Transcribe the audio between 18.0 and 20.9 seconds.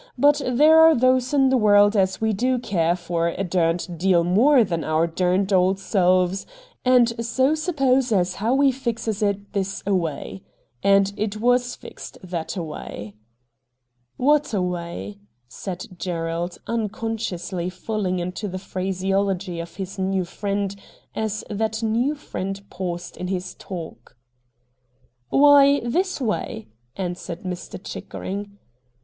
into the phraseology of his new friend